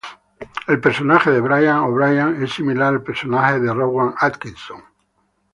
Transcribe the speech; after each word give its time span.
El 0.67 0.81
personaje 0.81 1.29
de 1.29 1.41
Brian 1.41 1.77
O'Brian 1.81 2.41
es 2.41 2.53
similar 2.53 2.87
al 2.91 3.03
personaje 3.03 3.59
de 3.59 3.71
Rowan 3.71 4.15
Atkinson: 4.19 4.79
Mr. 4.79 4.85